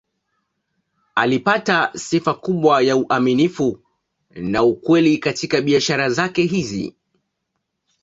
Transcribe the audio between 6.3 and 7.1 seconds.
hizi.